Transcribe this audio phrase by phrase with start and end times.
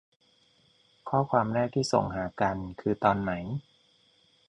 [1.09, 3.31] ข้อความแรกที่ส่งหากันคือตอนไหน